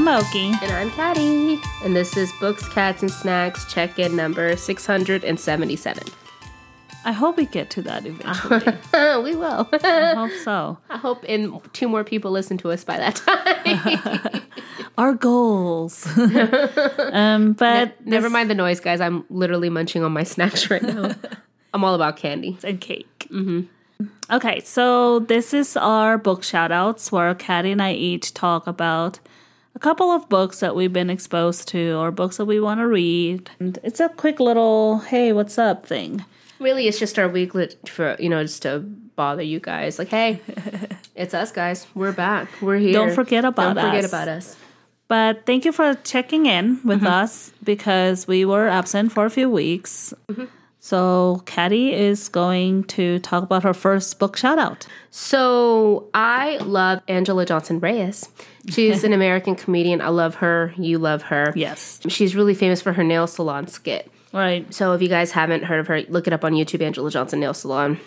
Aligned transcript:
I'm 0.00 0.08
Oki. 0.08 0.46
And 0.62 0.72
I'm 0.72 0.90
Caddy. 0.92 1.60
And 1.84 1.94
this 1.94 2.16
is 2.16 2.32
Books, 2.40 2.66
Cats, 2.70 3.02
and 3.02 3.10
Snacks 3.10 3.70
check 3.70 3.98
in 3.98 4.16
number 4.16 4.56
677. 4.56 6.02
I 7.04 7.12
hope 7.12 7.36
we 7.36 7.44
get 7.44 7.68
to 7.68 7.82
that 7.82 8.06
eventually. 8.06 8.64
we 9.22 9.36
will. 9.36 9.68
I 9.84 10.14
hope 10.16 10.30
so. 10.42 10.78
I 10.88 10.96
hope 10.96 11.22
in 11.24 11.60
two 11.74 11.86
more 11.86 12.02
people 12.02 12.30
listen 12.30 12.56
to 12.58 12.70
us 12.70 12.82
by 12.82 12.96
that 12.96 13.16
time. 13.16 14.42
Our 14.96 15.12
goals. 15.12 16.06
um, 16.16 17.52
but 17.52 18.00
Never 18.06 18.22
this- 18.28 18.32
mind 18.32 18.48
the 18.48 18.54
noise, 18.54 18.80
guys. 18.80 19.02
I'm 19.02 19.26
literally 19.28 19.68
munching 19.68 20.02
on 20.02 20.12
my 20.12 20.22
snacks 20.24 20.70
right 20.70 20.82
now. 20.82 21.14
I'm 21.74 21.84
all 21.84 21.94
about 21.94 22.16
candy. 22.16 22.56
and 22.64 22.80
cake. 22.80 23.26
Mm-hmm. 23.30 24.06
Okay, 24.34 24.60
so 24.60 25.18
this 25.18 25.52
is 25.52 25.76
our 25.76 26.16
book 26.16 26.42
shout 26.42 26.72
outs 26.72 27.12
where 27.12 27.34
Caddy 27.34 27.70
and 27.70 27.82
I 27.82 27.92
each 27.92 28.32
talk 28.32 28.66
about 28.66 29.20
a 29.74 29.78
couple 29.78 30.10
of 30.10 30.28
books 30.28 30.60
that 30.60 30.74
we've 30.74 30.92
been 30.92 31.10
exposed 31.10 31.68
to 31.68 31.92
or 31.94 32.10
books 32.10 32.36
that 32.38 32.46
we 32.46 32.60
want 32.60 32.80
to 32.80 32.86
read. 32.86 33.50
And 33.58 33.78
it's 33.82 34.00
a 34.00 34.08
quick 34.08 34.40
little, 34.40 34.98
hey, 34.98 35.32
what's 35.32 35.58
up 35.58 35.86
thing. 35.86 36.24
Really, 36.58 36.88
it's 36.88 36.98
just 36.98 37.18
our 37.18 37.28
weekly 37.28 37.70
for, 37.86 38.16
you 38.18 38.28
know, 38.28 38.42
just 38.42 38.62
to 38.62 38.80
bother 38.80 39.42
you 39.42 39.60
guys. 39.60 39.98
Like, 39.98 40.08
hey, 40.08 40.40
it's 41.14 41.34
us, 41.34 41.52
guys. 41.52 41.86
We're 41.94 42.12
back. 42.12 42.48
We're 42.60 42.78
here. 42.78 42.92
Don't 42.92 43.14
forget 43.14 43.44
about 43.44 43.76
us. 43.76 43.82
Don't 43.82 43.92
forget 43.92 44.04
about 44.04 44.28
us. 44.28 44.56
But 45.08 45.44
thank 45.46 45.64
you 45.64 45.72
for 45.72 45.94
checking 46.04 46.46
in 46.46 46.80
with 46.84 46.98
mm-hmm. 46.98 47.06
us 47.08 47.52
because 47.64 48.28
we 48.28 48.44
were 48.44 48.68
absent 48.68 49.12
for 49.12 49.24
a 49.24 49.30
few 49.30 49.50
weeks. 49.50 50.14
Mm-hmm. 50.28 50.44
So, 50.82 51.42
Caddy 51.44 51.92
is 51.92 52.28
going 52.28 52.84
to 52.84 53.18
talk 53.18 53.42
about 53.42 53.62
her 53.64 53.74
first 53.74 54.18
book 54.18 54.36
shout 54.36 54.58
out. 54.58 54.86
So 55.10 56.08
I 56.14 56.56
love 56.58 57.04
Anjelah 57.06 57.46
Johnson 57.46 57.80
Reyes. 57.80 58.28
She's 58.68 59.04
an 59.04 59.12
American 59.20 59.56
comedian. 59.56 60.00
I 60.00 60.08
love 60.08 60.36
her. 60.36 60.72
You 60.78 60.98
love 60.98 61.22
her. 61.24 61.52
Yes. 61.54 62.00
She's 62.08 62.34
really 62.34 62.54
famous 62.54 62.80
for 62.80 62.94
her 62.94 63.04
nail 63.04 63.26
salon 63.26 63.66
skit. 63.66 64.10
Right. 64.32 64.72
So 64.72 64.94
if 64.94 65.02
you 65.02 65.08
guys 65.08 65.32
haven't 65.32 65.64
heard 65.64 65.80
of 65.80 65.86
her, 65.88 66.02
look 66.08 66.26
it 66.26 66.32
up 66.32 66.44
on 66.44 66.52
YouTube, 66.52 66.80
Anjelah 66.80 67.10
Johnson 67.10 67.40
Nail 67.40 67.52
Salon. 67.52 67.98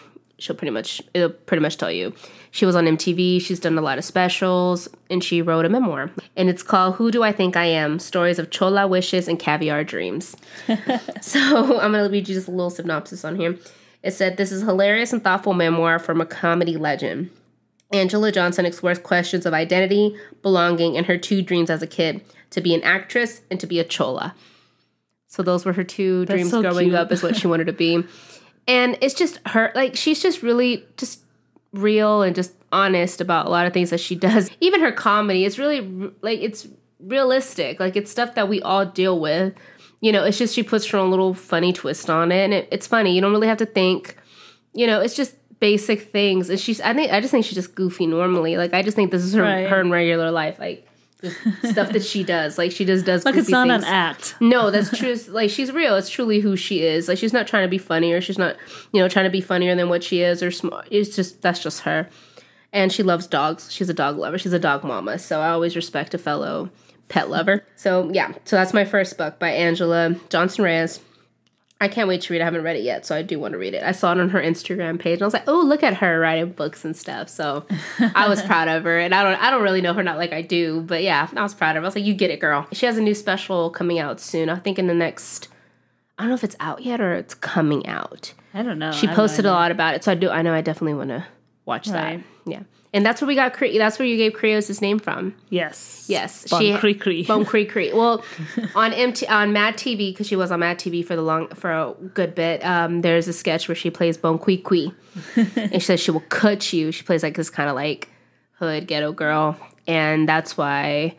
She'll 0.44 0.58
pretty 0.58 0.72
much 0.72 1.02
it'll 1.14 1.30
pretty 1.30 1.62
much 1.62 1.78
tell 1.78 1.90
you. 1.90 2.14
She 2.52 2.66
was 2.66 2.76
on 2.76 2.84
MTV, 2.84 3.42
she's 3.42 3.62
done 3.62 3.78
a 3.78 3.82
lot 3.82 3.98
of 3.98 4.04
specials, 4.04 4.90
and 5.10 5.24
she 5.24 5.42
wrote 5.42 5.64
a 5.64 5.70
memoir. 5.70 6.12
And 6.36 6.50
it's 6.50 6.62
called 6.62 6.96
Who 6.96 7.12
Do 7.12 7.24
I 7.24 7.32
Think 7.32 7.56
I 7.56 7.64
Am? 7.64 7.98
Stories 7.98 8.40
of 8.40 8.50
Chola 8.50 8.86
Wishes 8.86 9.30
and 9.30 9.40
Caviar 9.40 9.86
Dreams. 9.86 10.36
so 11.22 11.80
I'm 11.80 11.94
gonna 11.94 12.10
read 12.10 12.28
you 12.28 12.36
just 12.36 12.50
a 12.50 12.52
little 12.52 12.70
synopsis 12.70 13.24
on 13.24 13.38
here. 13.38 13.58
It 14.04 14.12
said 14.12 14.36
this 14.36 14.52
is 14.52 14.64
a 14.64 14.66
hilarious 14.66 15.14
and 15.14 15.24
thoughtful 15.24 15.54
memoir 15.54 15.98
from 15.98 16.20
a 16.20 16.26
comedy 16.26 16.76
legend. 16.76 17.30
Anjelah 17.94 18.34
Johnson 18.34 18.66
explores 18.66 19.00
questions 19.00 19.46
of 19.46 19.54
identity, 19.54 20.14
belonging, 20.42 20.98
and 20.98 21.06
her 21.06 21.18
two 21.18 21.42
dreams 21.42 21.70
as 21.70 21.82
a 21.82 21.88
kid 21.88 22.20
to 22.50 22.60
be 22.60 22.76
an 22.76 22.84
actress 22.84 23.44
and 23.50 23.62
to 23.62 23.68
be 23.68 23.80
a 23.80 23.86
chola. 23.86 24.36
So 25.28 25.42
those 25.42 25.64
were 25.64 25.72
her 25.72 25.86
two 25.86 26.26
dreams 26.26 26.52
so 26.52 26.62
growing 26.62 26.90
cute. 26.90 26.96
up 26.96 27.14
is 27.14 27.24
what 27.24 27.38
she 27.38 27.48
wanted 27.48 27.68
to 27.68 27.74
be. 27.74 28.04
And 28.68 28.98
it's 29.02 29.14
just 29.14 29.40
her 29.48 29.72
like 29.76 29.96
she's 29.96 30.22
just 30.22 30.42
really 30.42 30.86
just 30.98 31.20
real 31.74 32.22
and 32.22 32.36
just 32.36 32.54
honest 32.72 33.20
about 33.22 33.46
a 33.46 33.50
lot 33.50 33.68
of 33.68 33.74
things 33.74 33.90
that 33.90 34.00
she 34.00 34.16
does. 34.28 34.50
Even 34.62 34.82
her 34.82 34.92
comedy 34.92 35.46
is 35.46 35.60
really 35.60 35.82
like 36.22 36.40
it's 36.42 36.68
realistic. 37.00 37.80
Like 37.80 37.96
it's 37.96 38.10
stuff 38.12 38.36
that 38.36 38.48
we 38.48 38.62
all 38.62 38.86
deal 38.86 39.20
with. 39.20 39.54
You 40.02 40.12
know, 40.12 40.24
it's 40.26 40.38
just 40.38 40.54
she 40.54 40.64
puts 40.64 40.86
her 40.88 40.98
own 40.98 41.10
little 41.10 41.34
funny 41.34 41.72
twist 41.74 42.10
on 42.10 42.32
it 42.32 42.44
and 42.44 42.54
it, 42.54 42.68
it's 42.72 42.88
funny. 42.88 43.14
You 43.16 43.22
don't 43.22 43.32
really 43.32 43.48
have 43.48 43.58
to 43.60 43.66
think. 43.66 44.18
You 44.74 44.88
know, 44.88 45.00
it's 45.02 45.16
just 45.16 45.36
basic 45.60 46.12
things. 46.12 46.50
And 46.50 46.60
she's 46.60 46.82
I 46.82 46.94
think 46.94 47.12
I 47.12 47.22
just 47.22 47.32
think 47.32 47.46
she's 47.46 47.56
just 47.56 47.76
goofy 47.76 48.06
normally. 48.08 48.58
Like 48.58 48.74
I 48.74 48.82
just 48.82 48.96
think 48.96 49.12
this 49.12 49.24
is 49.24 49.34
her 49.34 49.42
Right. 49.44 49.68
her 49.70 49.80
in 49.82 49.92
regular 49.92 50.32
life 50.32 50.60
like 50.60 50.88
just 51.24 51.38
stuff 51.72 51.92
that 51.92 52.04
she 52.04 52.24
does. 52.24 52.58
Like 52.58 52.72
she 52.72 52.86
just 52.86 53.06
does 53.06 53.26
Like 53.26 53.36
it's 53.36 53.50
not 53.50 53.68
things. 53.68 53.84
an 53.84 53.90
act. 53.90 54.36
No, 54.42 54.70
that's 54.72 54.96
true. 54.98 55.16
Like 55.30 55.50
she's 55.50 55.72
real. 55.72 55.96
It's 55.96 56.10
truly 56.10 56.40
who 56.40 56.56
she 56.56 56.84
is. 56.84 57.08
Like 57.08 57.18
she's 57.18 57.34
not 57.34 57.48
trying 57.48 57.64
to 57.64 57.70
be 57.70 57.78
funny 57.78 58.12
or 58.14 58.22
she's 58.22 58.38
not, 58.38 58.58
you 58.92 59.02
know, 59.02 59.08
trying 59.08 59.26
to 59.26 59.32
be 59.32 59.42
funnier 59.42 59.76
than 59.76 59.90
what 59.90 60.04
she 60.04 60.22
is 60.22 60.44
or 60.44 60.52
smart. 60.52 60.88
It's 60.92 61.16
just 61.16 61.42
that's 61.42 61.62
just 61.62 61.82
her. 61.82 62.10
And 62.72 62.92
she 62.92 63.04
loves 63.04 63.28
dogs. 63.28 63.72
She's 63.72 63.90
a 63.90 63.94
dog 63.94 64.18
lover. 64.18 64.38
She's 64.38 64.54
a 64.54 64.60
dog 64.60 64.84
mama. 64.84 65.20
So 65.20 65.40
I 65.42 65.50
always 65.50 65.76
respect 65.76 66.14
a 66.14 66.18
fellow 66.18 66.70
pet 67.08 67.30
lover. 67.30 67.64
So 67.76 68.10
yeah, 68.12 68.34
so 68.46 68.56
that's 68.56 68.74
my 68.74 68.84
first 68.86 69.18
book 69.18 69.38
by 69.40 69.52
Anjelah 69.52 70.20
Johnson 70.30 70.64
Reyes. 70.64 71.00
I 71.84 71.88
can't 71.88 72.08
wait 72.08 72.22
to 72.22 72.34
read. 72.34 72.40
it. 72.40 72.42
I 72.42 72.46
haven't 72.46 72.64
read 72.64 72.76
it 72.78 72.84
yet, 72.84 73.06
so 73.06 73.16
I 73.16 73.22
do 73.22 73.38
want 73.40 73.52
to 73.52 73.58
read 73.58 73.74
it. 73.74 73.84
I 73.84 73.92
saw 73.92 74.12
it 74.14 74.20
on 74.20 74.30
her 74.30 74.42
Instagram 74.42 75.00
page, 75.00 75.14
and 75.16 75.24
I 75.24 75.26
was 75.26 75.34
like, 75.34 75.48
"Oh, 75.48 75.62
look 75.62 75.84
at 75.84 75.96
her 75.96 76.20
writing 76.20 76.52
books 76.52 76.86
and 76.86 76.96
stuff." 76.96 77.30
So 77.30 77.66
I 78.16 78.28
was 78.30 78.42
proud 78.42 78.68
of 78.70 78.84
her, 78.86 78.98
and 79.00 79.14
I 79.14 79.24
don't, 79.24 79.42
I 79.42 79.50
don't 79.52 79.62
really 79.64 79.82
know 79.82 79.94
her 79.94 80.02
not 80.04 80.18
like 80.18 80.34
I 80.34 80.42
do, 80.42 80.82
but 80.82 81.04
yeah, 81.04 81.28
I 81.36 81.42
was 81.44 81.54
proud 81.54 81.72
of 81.76 81.82
her. 81.82 81.86
I 81.86 81.88
was 81.88 81.96
like, 81.96 82.06
"You 82.06 82.14
get 82.14 82.32
it, 82.32 82.40
girl." 82.40 82.68
She 82.72 82.86
has 82.86 82.98
a 82.98 83.02
new 83.02 83.14
special 83.14 83.70
coming 83.70 84.00
out 84.00 84.20
soon. 84.20 84.50
I 84.50 84.56
think 84.58 84.80
in 84.80 84.88
the 84.88 84.94
next, 84.94 85.50
I 86.18 86.24
don't 86.24 86.30
know 86.30 86.36
if 86.36 86.44
it's 86.44 86.56
out 86.60 86.82
yet 86.84 87.02
or 87.02 87.14
it's 87.14 87.36
coming 87.36 87.86
out. 87.86 88.34
I 88.54 88.64
don't 88.64 88.80
know. 88.80 88.92
She 88.92 89.08
posted 89.08 89.46
a 89.46 89.52
lot 89.52 89.72
about 89.72 89.96
it, 89.96 90.04
so 90.04 90.12
I 90.12 90.16
do. 90.16 90.30
I 90.30 90.42
know 90.42 90.54
I 90.54 90.62
definitely 90.62 90.94
want 90.96 91.10
to 91.10 91.26
watch 91.66 91.88
Right. 91.90 92.24
that. 92.46 92.52
Yeah, 92.52 92.64
and 92.94 93.06
that's 93.06 93.22
where 93.22 93.28
we 93.28 93.36
got. 93.36 93.54
Cre- 93.54 93.78
that's 93.78 93.98
where 94.00 94.08
you 94.08 94.18
gave 94.18 94.34
Creos 94.34 94.68
his 94.68 94.82
name 94.82 95.00
from. 95.00 95.34
Yes. 95.50 96.06
Yes, 96.08 96.48
Bon 96.50 96.62
she- 96.62 96.78
Cree 96.78 96.94
Cree. 96.94 97.24
Bone 97.26 97.46
Cree 97.46 97.66
Cree. 97.74 97.92
Well, 97.94 98.24
on 98.76 98.94
MT 98.94 99.26
on 99.28 99.54
Mad 99.54 99.76
TV 99.76 100.12
because 100.12 100.28
she 100.28 100.36
was 100.36 100.52
on 100.52 100.60
Mad 100.60 100.78
TV 100.80 101.04
for 101.06 101.16
the 101.16 101.22
long 101.22 101.48
for 101.50 101.72
a 101.72 101.94
good 102.14 102.36
bit. 102.36 102.64
Um, 102.66 103.02
there's 103.02 103.28
a 103.28 103.34
sketch 103.34 103.68
where 103.68 103.76
she 103.76 103.90
plays 103.90 104.18
Bon 104.18 104.38
Qui 104.38 104.58
Qui, 104.58 104.94
and 105.36 105.74
she 105.74 105.80
says 105.80 106.00
she 106.00 106.12
will 106.12 106.24
cut 106.30 106.72
you. 106.74 106.92
She 106.92 107.04
plays 107.04 107.24
like 107.24 107.36
this 107.36 107.50
kind 107.50 107.70
of 107.70 107.76
like 107.76 108.10
hood 108.60 108.86
ghetto 108.88 109.12
girl, 109.14 109.58
and 109.88 110.28
that's 110.28 110.56
why 110.58 111.16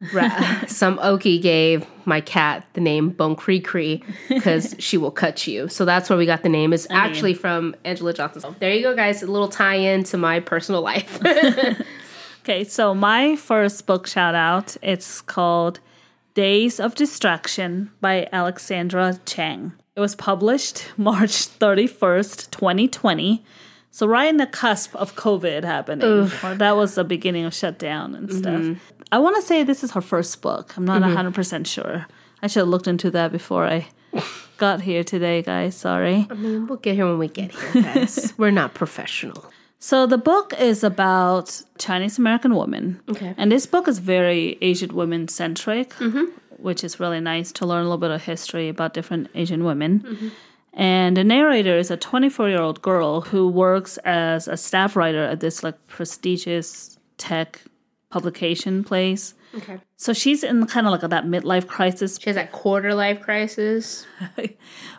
some 0.68 0.98
Okie 0.98 1.42
gave 1.42 1.86
my 2.04 2.20
cat 2.20 2.64
the 2.74 2.80
name 2.80 3.10
Bone 3.10 3.34
Cree 3.34 3.60
Cree 3.60 4.02
because 4.28 4.76
she 4.80 4.96
will 4.96 5.10
cut 5.10 5.46
you. 5.46 5.68
So 5.68 5.84
that's 5.84 6.08
where 6.08 6.18
we 6.18 6.26
got 6.26 6.42
the 6.42 6.48
name. 6.48 6.72
It's 6.72 6.86
actually 6.90 7.34
from 7.34 7.74
Anjelah 7.84 8.14
Johnson. 8.14 8.40
So 8.40 8.54
there 8.60 8.72
you 8.72 8.82
go, 8.82 8.94
guys. 8.94 9.22
A 9.22 9.26
little 9.26 9.48
tie-in 9.48 10.04
to 10.04 10.16
my 10.16 10.40
personal 10.40 10.82
life. 10.82 11.20
Okay, 12.48 12.64
so 12.64 12.94
my 12.94 13.36
first 13.36 13.84
book 13.84 14.06
shout 14.06 14.34
out, 14.34 14.74
it's 14.80 15.20
called 15.20 15.80
Days 16.32 16.80
of 16.80 16.94
Distraction 16.94 17.90
by 18.00 18.26
Alexandra 18.32 19.20
Chang. 19.26 19.74
It 19.94 20.00
was 20.00 20.16
published 20.16 20.86
March 20.96 21.46
31st, 21.58 22.50
2020. 22.50 23.44
So 23.90 24.06
right 24.06 24.30
in 24.30 24.38
the 24.38 24.46
cusp 24.46 24.96
of 24.96 25.14
COVID 25.14 25.62
happening. 25.62 26.30
That 26.56 26.74
was 26.74 26.94
the 26.94 27.04
beginning 27.04 27.44
of 27.44 27.52
shutdown 27.52 28.14
and 28.14 28.30
mm-hmm. 28.30 28.38
stuff. 28.38 28.92
I 29.10 29.18
want 29.18 29.36
to 29.36 29.42
say 29.42 29.62
this 29.62 29.82
is 29.82 29.92
her 29.92 30.00
first 30.00 30.42
book. 30.42 30.76
I'm 30.76 30.84
not 30.84 31.02
100% 31.02 31.32
mm-hmm. 31.32 31.62
sure. 31.64 32.06
I 32.42 32.46
should 32.46 32.60
have 32.60 32.68
looked 32.68 32.86
into 32.86 33.10
that 33.10 33.32
before 33.32 33.66
I 33.66 33.88
got 34.58 34.82
here 34.82 35.02
today, 35.02 35.42
guys. 35.42 35.76
Sorry. 35.76 36.26
I 36.30 36.34
mean, 36.34 36.66
we'll 36.66 36.78
get 36.78 36.94
here 36.94 37.06
when 37.06 37.18
we 37.18 37.28
get 37.28 37.52
here, 37.52 37.82
guys. 37.82 38.34
We're 38.38 38.50
not 38.50 38.74
professional. 38.74 39.50
So 39.80 40.06
the 40.06 40.18
book 40.18 40.54
is 40.58 40.82
about 40.82 41.62
Chinese 41.78 42.18
American 42.18 42.56
women. 42.56 43.00
Okay. 43.08 43.34
And 43.36 43.52
this 43.52 43.66
book 43.66 43.86
is 43.86 44.00
very 44.00 44.58
Asian 44.60 44.94
women 44.94 45.28
centric, 45.28 45.90
mm-hmm. 45.94 46.24
which 46.56 46.82
is 46.82 46.98
really 46.98 47.20
nice 47.20 47.52
to 47.52 47.66
learn 47.66 47.80
a 47.80 47.84
little 47.84 47.98
bit 47.98 48.10
of 48.10 48.24
history 48.24 48.68
about 48.68 48.92
different 48.92 49.28
Asian 49.34 49.64
women. 49.64 50.00
Mm-hmm. 50.00 50.28
And 50.72 51.16
the 51.16 51.24
narrator 51.24 51.76
is 51.76 51.90
a 51.90 51.96
24 51.96 52.48
year 52.48 52.60
old 52.60 52.82
girl 52.82 53.20
who 53.20 53.48
works 53.48 53.98
as 53.98 54.48
a 54.48 54.56
staff 54.56 54.96
writer 54.96 55.24
at 55.24 55.40
this 55.40 55.62
like 55.62 55.74
prestigious 55.86 56.98
tech 57.16 57.62
publication 58.10 58.84
place. 58.84 59.34
Okay. 59.54 59.78
So 59.96 60.12
she's 60.12 60.42
in 60.42 60.66
kind 60.66 60.86
of 60.86 60.92
like 60.92 61.08
that 61.08 61.24
midlife 61.24 61.66
crisis 61.66 62.18
She 62.20 62.28
has 62.30 62.36
that 62.36 62.52
quarter 62.52 62.94
life 62.94 63.20
crisis. 63.20 64.06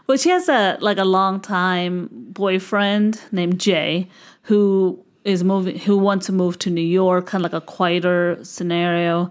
Well, 0.07 0.17
she 0.17 0.29
has 0.31 0.49
a 0.49 0.75
like 0.81 0.97
a 0.97 1.05
long 1.05 1.39
time 1.39 2.09
boyfriend 2.11 3.21
named 3.31 3.59
Jay 3.59 4.07
who 4.41 5.05
is 5.23 5.43
moving 5.43 5.77
who 5.77 5.99
wants 5.99 6.25
to 6.25 6.31
move 6.31 6.57
to 6.59 6.71
New 6.71 6.81
York, 6.81 7.27
kind 7.27 7.45
of 7.45 7.51
like 7.53 7.61
a 7.61 7.63
quieter 7.63 8.39
scenario 8.41 9.29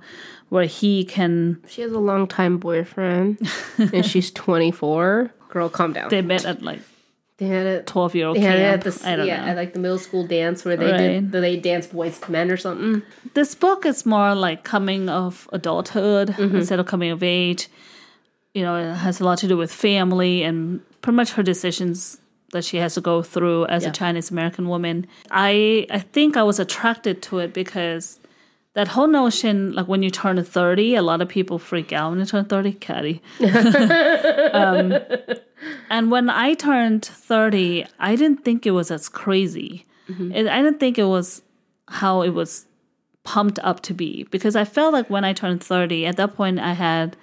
where 0.51 0.67
he 0.67 1.05
can 1.05 1.61
She 1.67 1.83
has 1.83 1.91
a 1.91 1.99
long 1.99 2.29
time 2.29 2.59
boyfriend, 2.59 3.39
and 3.79 4.07
she's 4.07 4.31
24. 4.31 5.33
Girl, 5.49 5.69
calm 5.69 5.93
down. 5.95 6.11
they 6.11 6.23
met 6.23 6.45
at 6.45 6.63
like 6.63 6.79
They 7.39 7.47
had 7.47 7.67
a 7.67 7.83
twelve 7.83 8.15
year 8.17 8.27
old 8.27 8.37
they 8.37 8.41
had 8.41 8.83
camp. 8.83 8.95
the 8.97 9.09
I 9.09 9.17
don't 9.17 9.27
yeah 9.27 9.47
know. 9.47 9.55
like 9.55 9.73
the 9.73 9.79
middle 9.79 9.99
school 9.99 10.27
dance 10.27 10.65
where 10.65 10.77
they 10.77 10.91
Right. 10.91 11.31
did 11.31 11.33
they 11.33 11.57
danced 11.57 11.93
boys 11.93 12.19
to 12.21 12.33
men 12.33 12.51
or 12.51 12.57
something. 12.57 13.03
This 13.35 13.55
book 13.55 13.87
is 13.87 14.05
more 14.05 14.35
like 14.35 14.65
coming 14.65 15.09
of 15.09 15.49
adulthood 15.53 16.29
mm-hmm. 16.31 16.57
instead 16.57 16.81
of 16.81 16.87
coming 16.87 17.11
of 17.13 17.23
age. 17.23 17.69
You 18.55 18.63
know, 18.65 18.77
it 18.77 18.95
has 18.97 19.21
a 19.21 19.25
lot 19.25 19.39
to 19.39 19.47
do 19.49 19.57
with 19.57 19.73
family 19.73 20.43
and 20.43 20.81
pretty 21.01 21.15
much 21.17 21.31
her 21.33 21.45
decisions 21.45 22.19
that 22.53 22.65
she 22.65 22.79
has 22.79 22.95
to 22.95 23.01
go 23.01 23.23
through 23.23 23.67
as 23.67 23.85
Yeah. 23.85 23.91
a 23.91 23.93
Chinese 23.93 24.31
American 24.33 24.69
woman. 24.69 25.07
I 25.31 25.87
I 25.91 26.01
think 26.01 26.37
I 26.37 26.43
was 26.43 26.59
attracted 26.59 27.23
to 27.23 27.39
it 27.39 27.53
because 27.55 28.19
that 28.79 28.87
whole 28.87 29.09
notion, 29.09 29.73
like 29.73 29.89
when 29.89 30.05
you 30.05 30.11
turn 30.11 30.41
30, 30.41 30.95
a 30.95 31.03
lot 31.03 31.21
of 31.21 31.29
people 31.29 31.59
freak 31.59 31.93
out 31.93 32.11
when 32.11 32.21
you 32.21 32.27
turn 32.27 32.45
30, 32.45 32.75
Caddy. 32.75 33.21
um, 34.53 34.95
and 35.91 36.13
when 36.13 36.31
I 36.31 36.55
turned 36.55 37.05
30, 37.05 37.87
I 37.99 38.15
didn't 38.15 38.45
think 38.45 38.67
it 38.67 38.71
was 38.71 38.93
as 38.93 39.09
crazy. 39.09 39.85
It, 40.33 40.47
I 40.47 40.63
didn't 40.63 40.79
think 40.79 40.97
it 40.97 41.07
was 41.07 41.43
how 41.89 42.23
it 42.23 42.31
was 42.31 42.67
pumped 43.25 43.59
up 43.65 43.81
to 43.81 43.95
be 43.95 44.29
because 44.31 44.55
I 44.55 44.65
felt 44.65 44.93
like 44.93 45.11
when 45.11 45.25
I 45.25 45.33
turned 45.33 45.61
30, 45.61 46.07
at 46.07 46.17
that 46.17 46.37
point 46.37 46.61
I 46.61 46.75
had 46.75 47.17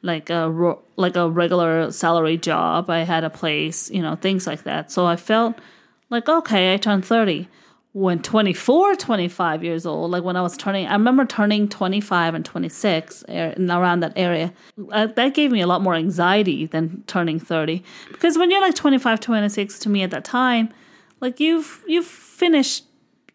like 0.00 0.30
a 0.30 0.50
ro- 0.50 0.80
like 0.96 1.14
a 1.14 1.28
regular 1.28 1.92
salary 1.92 2.38
job. 2.38 2.88
I 2.88 3.00
had 3.00 3.22
a 3.22 3.28
place, 3.28 3.90
you 3.90 4.00
know, 4.00 4.16
things 4.16 4.46
like 4.46 4.62
that. 4.62 4.90
So 4.90 5.04
I 5.04 5.16
felt 5.16 5.58
like 6.08 6.26
okay, 6.26 6.72
I 6.72 6.78
turned 6.78 7.04
30. 7.04 7.50
When 7.94 8.22
24, 8.22 8.96
25 8.96 9.62
years 9.62 9.84
old, 9.84 10.12
like 10.12 10.22
when 10.22 10.34
I 10.34 10.40
was 10.40 10.56
turning, 10.56 10.86
I 10.86 10.94
remember 10.94 11.26
turning 11.26 11.68
25 11.68 12.34
and 12.34 12.42
26 12.42 13.24
er, 13.28 13.52
in 13.54 13.70
around 13.70 14.00
that 14.00 14.14
area. 14.16 14.54
Uh, 14.90 15.08
that 15.08 15.34
gave 15.34 15.52
me 15.52 15.60
a 15.60 15.66
lot 15.66 15.82
more 15.82 15.94
anxiety 15.94 16.64
than 16.64 17.04
turning 17.06 17.38
30 17.38 17.82
because 18.10 18.38
when 18.38 18.50
you're 18.50 18.62
like 18.62 18.74
25, 18.74 19.20
26 19.20 19.78
to 19.80 19.90
me 19.90 20.02
at 20.02 20.10
that 20.10 20.24
time, 20.24 20.70
like 21.20 21.38
you've 21.38 21.84
you've 21.86 22.06
finished 22.06 22.86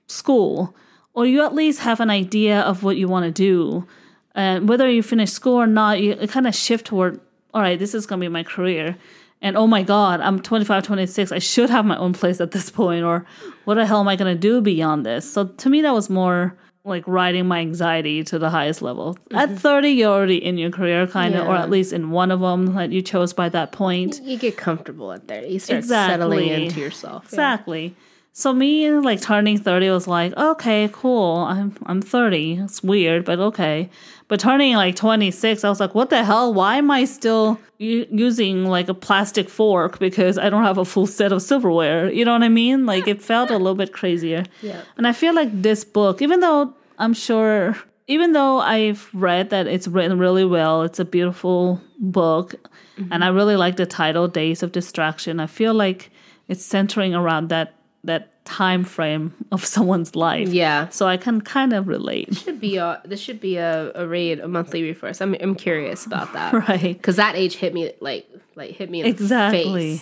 school 0.08 0.76
or 1.14 1.28
you 1.28 1.44
at 1.44 1.54
least 1.54 1.82
have 1.82 2.00
an 2.00 2.10
idea 2.10 2.62
of 2.62 2.82
what 2.82 2.98
you 2.98 3.08
want 3.08 3.26
to 3.26 3.32
do. 3.32 3.86
And 4.34 4.68
whether 4.68 4.90
you 4.90 5.04
finish 5.04 5.32
school 5.32 5.56
or 5.56 5.68
not 5.68 6.02
you 6.02 6.16
kind 6.28 6.48
of 6.48 6.56
shift 6.56 6.88
toward 6.88 7.20
all 7.54 7.62
right 7.62 7.80
this 7.80 7.96
is 7.96 8.06
going 8.06 8.20
to 8.22 8.26
be 8.26 8.30
my 8.30 8.44
career 8.44 8.98
and 9.42 9.58
oh 9.58 9.68
my 9.68 9.84
god 9.84 10.20
i'm 10.22 10.40
25 10.42 10.84
26 10.84 11.32
i 11.32 11.40
should 11.40 11.70
have 11.70 11.86
my 11.86 11.98
own 11.98 12.14
place 12.14 12.42
at 12.42 12.52
this 12.52 12.70
point 12.70 13.04
or 13.04 13.26
what 13.66 13.76
the 13.76 13.86
hell 13.86 14.00
am 14.00 14.08
i 14.08 14.16
going 14.16 14.34
to 14.34 14.40
do 14.40 14.62
beyond 14.62 15.06
this 15.06 15.32
so 15.32 15.46
to 15.46 15.70
me 15.70 15.82
that 15.82 15.94
was 15.94 16.10
more 16.10 16.58
like 16.84 17.04
riding 17.06 17.46
my 17.46 17.60
anxiety 17.60 18.24
to 18.24 18.40
the 18.40 18.50
highest 18.50 18.82
level 18.82 19.16
mm-hmm. 19.30 19.36
at 19.36 19.60
30 19.60 19.90
you're 19.90 20.12
already 20.12 20.44
in 20.44 20.58
your 20.58 20.72
career 20.72 21.06
kind 21.06 21.36
of 21.36 21.46
yeah. 21.46 21.52
or 21.52 21.56
at 21.56 21.70
least 21.70 21.94
in 21.94 22.12
one 22.12 22.32
of 22.32 22.40
them 22.40 22.74
that 22.76 22.92
you 22.92 23.02
chose 23.02 23.34
by 23.34 23.50
that 23.50 23.72
point 23.72 24.22
you 24.24 24.38
get 24.38 24.58
comfortable 24.58 25.12
at 25.12 25.28
30 25.28 25.48
you 25.48 25.60
start 25.60 25.80
exactly. 25.80 26.14
settling 26.14 26.48
into 26.50 26.80
yourself 26.80 27.26
exactly 27.26 27.88
yeah. 27.88 28.07
So 28.38 28.54
me 28.54 28.92
like 28.92 29.20
turning 29.20 29.58
30 29.58 29.90
was 29.90 30.08
like, 30.08 30.38
okay, 30.38 30.92
cool. 30.94 31.38
I'm 31.38 31.76
I'm 31.88 32.04
30. 32.04 32.60
It's 32.60 32.84
weird, 32.84 33.26
but 33.26 33.40
okay. 33.40 33.90
But 34.28 34.40
turning 34.40 34.76
like 34.76 34.96
26, 34.96 35.64
I 35.64 35.70
was 35.70 35.80
like, 35.80 35.96
what 35.96 36.12
the 36.12 36.24
hell? 36.24 36.54
Why 36.54 36.76
am 36.76 36.92
I 36.92 37.06
still 37.06 37.60
u- 37.80 38.06
using 38.12 38.66
like 38.66 38.90
a 38.90 38.94
plastic 38.94 39.50
fork 39.50 39.98
because 39.98 40.38
I 40.38 40.52
don't 40.52 40.64
have 40.64 40.78
a 40.78 40.86
full 40.86 41.08
set 41.08 41.32
of 41.32 41.42
silverware? 41.42 42.12
You 42.12 42.26
know 42.26 42.34
what 42.34 42.44
I 42.44 42.50
mean? 42.50 42.86
Like 42.86 43.08
it 43.08 43.24
felt 43.24 43.50
a 43.50 43.58
little 43.58 43.74
bit 43.74 43.92
crazier. 43.92 44.44
Yeah. 44.62 44.84
And 44.98 45.08
I 45.08 45.14
feel 45.14 45.34
like 45.34 45.50
this 45.64 45.84
book, 45.84 46.22
even 46.22 46.40
though 46.40 46.76
I'm 47.00 47.16
sure 47.16 47.76
even 48.06 48.34
though 48.34 48.60
I've 48.60 49.10
read 49.16 49.50
that 49.50 49.66
it's 49.66 49.88
written 49.88 50.20
really 50.20 50.46
well, 50.46 50.84
it's 50.84 51.00
a 51.00 51.06
beautiful 51.06 51.82
book, 51.98 52.54
mm-hmm. 53.00 53.12
and 53.12 53.24
I 53.24 53.30
really 53.30 53.56
like 53.56 53.78
the 53.78 53.88
title 53.88 54.28
Days 54.28 54.62
of 54.62 54.72
Distraction. 54.72 55.40
I 55.40 55.48
feel 55.48 55.74
like 55.74 56.12
it's 56.48 56.64
centering 56.64 57.16
around 57.16 57.50
that 57.50 57.77
that 58.04 58.44
time 58.46 58.84
frame 58.84 59.34
of 59.52 59.66
someone's 59.76 60.16
life. 60.16 60.50
Yeah. 60.50 60.90
So 60.90 61.08
I 61.08 61.18
can 61.18 61.42
kind 61.42 61.74
of 61.74 61.88
relate. 61.88 62.30
This 62.30 62.44
should 62.44 62.60
be 62.60 62.78
a 62.78 63.02
this 63.06 63.20
should 63.20 63.40
be 63.40 63.58
a, 63.58 63.92
a 63.96 64.08
read 64.08 64.40
a 64.40 64.48
monthly 64.48 64.84
read 64.84 64.98
for 64.98 65.08
us. 65.08 65.22
I'm 65.22 65.36
I'm 65.42 65.56
curious 65.56 66.06
about 66.06 66.34
that. 66.34 66.54
right. 66.70 66.98
Because 66.98 67.18
that 67.18 67.36
age 67.36 67.56
hit 67.56 67.74
me 67.74 67.92
like 68.00 68.28
like 68.56 68.72
hit 68.72 68.90
me 68.90 69.04
exactly. 69.04 70.02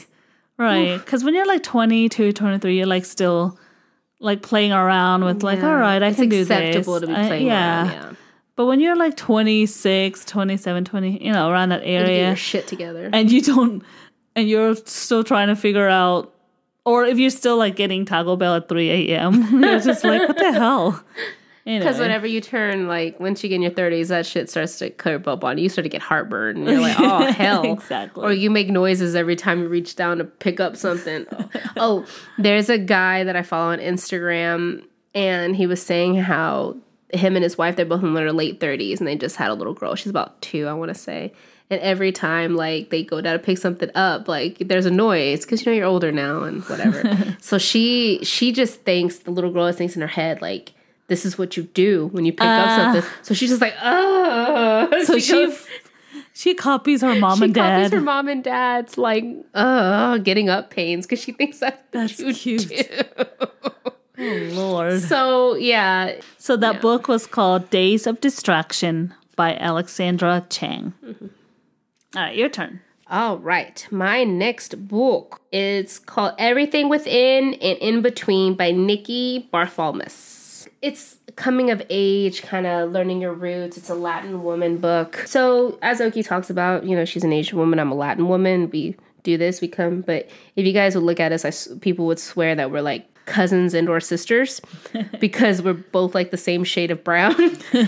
Right. 0.57 0.97
Because 0.97 1.23
when 1.23 1.35
you're 1.35 1.45
like 1.45 1.63
22, 1.63 2.31
23, 2.31 2.77
you're 2.77 2.85
like 2.85 3.03
still 3.03 3.59
like 4.19 4.41
playing 4.41 4.71
around 4.71 5.25
with 5.25 5.43
like, 5.43 5.61
all 5.61 5.75
right, 5.75 6.01
I 6.01 6.07
it's 6.07 6.17
can 6.17 6.29
do 6.29 6.45
this. 6.45 6.49
acceptable 6.49 7.01
to 7.01 7.07
be 7.07 7.13
playing 7.13 7.51
I, 7.51 7.53
yeah. 7.53 7.83
around. 7.83 7.91
Yeah. 7.91 8.13
But 8.55 8.67
when 8.67 8.79
you're 8.79 8.95
like 8.95 9.17
26, 9.17 10.23
27, 10.23 10.85
20, 10.85 11.25
you 11.25 11.33
know, 11.33 11.49
around 11.49 11.69
that 11.69 11.81
area. 11.83 12.27
your 12.27 12.35
shit 12.37 12.67
together. 12.67 13.09
And 13.11 13.29
you 13.29 13.41
don't, 13.41 13.83
and 14.35 14.47
you're 14.47 14.75
still 14.75 15.25
trying 15.25 15.49
to 15.49 15.55
figure 15.57 15.89
out 15.89 16.33
or 16.85 17.03
if 17.03 17.17
you're 17.17 17.31
still 17.31 17.57
like 17.57 17.75
getting 17.75 18.05
Taco 18.05 18.35
Bell 18.35 18.55
at 18.55 18.69
3 18.69 19.09
a.m., 19.09 19.47
you're 19.63 19.79
just 19.79 20.03
like, 20.03 20.27
what 20.27 20.37
the 20.37 20.53
hell? 20.53 21.03
Because 21.65 21.95
anyway. 21.95 21.99
whenever 21.99 22.27
you 22.27 22.41
turn, 22.41 22.87
like, 22.87 23.19
once 23.19 23.43
you 23.43 23.49
get 23.49 23.55
in 23.55 23.63
your 23.63 23.71
30s, 23.71 24.09
that 24.09 24.27
shit 24.27 24.51
starts 24.51 24.77
to 24.77 24.91
curb 24.91 25.27
up 25.27 25.43
on 25.43 25.57
you. 25.57 25.63
You 25.63 25.69
start 25.69 25.83
to 25.83 25.89
get 25.89 26.03
heartburn. 26.03 26.57
And 26.57 26.67
you're 26.67 26.79
like, 26.79 26.99
oh, 26.99 27.25
hell. 27.31 27.63
exactly. 27.73 28.23
Or 28.23 28.31
you 28.31 28.51
make 28.51 28.69
noises 28.69 29.15
every 29.15 29.35
time 29.35 29.61
you 29.61 29.67
reach 29.67 29.95
down 29.95 30.19
to 30.19 30.25
pick 30.25 30.59
up 30.59 30.77
something. 30.77 31.25
oh. 31.31 31.49
oh, 31.77 32.05
there's 32.37 32.69
a 32.69 32.77
guy 32.77 33.23
that 33.23 33.35
I 33.35 33.41
follow 33.41 33.71
on 33.71 33.79
Instagram, 33.79 34.85
and 35.15 35.55
he 35.55 35.65
was 35.65 35.81
saying 35.81 36.17
how 36.17 36.77
him 37.11 37.35
and 37.35 37.41
his 37.41 37.57
wife, 37.57 37.75
they're 37.75 37.85
both 37.85 38.03
in 38.03 38.13
their 38.13 38.31
late 38.31 38.59
30s, 38.59 38.99
and 38.99 39.07
they 39.07 39.15
just 39.15 39.35
had 39.35 39.49
a 39.49 39.55
little 39.55 39.73
girl. 39.73 39.95
She's 39.95 40.11
about 40.11 40.39
two, 40.43 40.67
I 40.67 40.73
want 40.73 40.89
to 40.89 40.95
say 40.95 41.33
and 41.69 41.81
every 41.81 42.11
time 42.11 42.55
like 42.55 42.89
they 42.89 43.03
go 43.03 43.21
down 43.21 43.33
to 43.33 43.39
pick 43.39 43.57
something 43.57 43.89
up 43.95 44.27
like 44.27 44.59
there's 44.59 44.85
a 44.85 44.91
noise 44.91 45.41
because 45.45 45.65
you 45.65 45.71
know 45.71 45.75
you're 45.75 45.85
older 45.85 46.11
now 46.11 46.43
and 46.43 46.63
whatever. 46.65 47.35
So 47.41 47.57
she 47.57 48.19
she 48.23 48.51
just 48.51 48.81
thinks 48.81 49.19
the 49.19 49.31
little 49.31 49.51
girl 49.51 49.71
thinks 49.71 49.95
in 49.95 50.01
her 50.01 50.07
head 50.07 50.41
like 50.41 50.73
this 51.07 51.25
is 51.25 51.37
what 51.37 51.55
you 51.55 51.63
do 51.63 52.07
when 52.07 52.25
you 52.25 52.31
pick 52.31 52.41
uh, 52.41 52.45
up 52.45 52.67
ah. 52.67 52.75
something 52.75 53.11
so 53.21 53.33
she's 53.33 53.49
just 53.49 53.61
like 53.61 53.75
oh 53.83 55.03
so 55.05 55.15
she 55.15 55.21
she, 55.21 55.31
goes, 55.31 55.67
she 56.33 56.53
copies 56.53 57.01
her 57.01 57.15
mom 57.15 57.41
and 57.41 57.53
dad. 57.53 57.77
She 57.77 57.83
copies 57.83 57.91
her 57.93 58.01
mom 58.01 58.27
and 58.27 58.43
dad's 58.43 58.97
like 58.97 59.23
uh 59.53 60.17
getting 60.19 60.49
up 60.49 60.69
pains 60.69 61.05
because 61.05 61.21
she 61.21 61.31
thinks 61.31 61.59
that 61.59 61.85
that's 61.91 62.21
cute. 62.41 62.71
oh 64.17 64.49
lord. 64.51 65.01
So 65.01 65.55
yeah. 65.55 66.19
So 66.37 66.57
that 66.57 66.75
yeah. 66.75 66.81
book 66.81 67.07
was 67.07 67.25
called 67.25 67.69
days 67.69 68.05
of 68.05 68.19
distraction 68.21 69.13
by 69.35 69.55
alexandra 69.55 70.45
chang. 70.49 70.93
Mm-hmm. 71.03 71.27
All 72.15 72.21
right, 72.21 72.35
your 72.35 72.49
turn. 72.49 72.79
All 73.07 73.37
right. 73.37 73.85
My 73.91 74.23
next 74.23 74.87
book 74.87 75.41
is 75.51 75.99
called 75.99 76.33
Everything 76.39 76.87
Within 76.87 77.53
and 77.55 77.77
In 77.79 78.01
Between 78.01 78.55
by 78.55 78.71
Nikki 78.71 79.49
Barthelmess. 79.53 80.67
It's 80.81 81.17
coming 81.35 81.71
of 81.71 81.83
age, 81.89 82.41
kind 82.41 82.65
of 82.65 82.91
learning 82.91 83.21
your 83.21 83.33
roots. 83.33 83.77
It's 83.77 83.89
a 83.89 83.95
Latin 83.95 84.43
woman 84.43 84.77
book. 84.77 85.23
So, 85.25 85.77
as 85.81 85.99
Oki 85.99 86.23
talks 86.23 86.49
about, 86.49 86.85
you 86.85 86.95
know, 86.95 87.05
she's 87.05 87.23
an 87.23 87.33
Asian 87.33 87.57
woman, 87.57 87.79
I'm 87.79 87.91
a 87.91 87.95
Latin 87.95 88.27
woman. 88.27 88.69
We 88.69 88.95
do 89.23 89.37
this, 89.37 89.61
we 89.61 89.67
come. 89.67 90.01
But 90.01 90.29
if 90.55 90.65
you 90.65 90.73
guys 90.73 90.95
would 90.95 91.03
look 91.03 91.19
at 91.19 91.31
us, 91.31 91.43
I, 91.45 91.77
people 91.79 92.05
would 92.07 92.19
swear 92.19 92.55
that 92.55 92.71
we're 92.71 92.81
like 92.81 93.07
cousins 93.25 93.73
and 93.73 93.89
or 93.89 93.99
sisters 93.99 94.61
because 95.19 95.61
we're 95.61 95.73
both 95.73 96.15
like 96.15 96.31
the 96.31 96.37
same 96.37 96.63
shade 96.63 96.91
of 96.91 97.03
brown. 97.03 97.35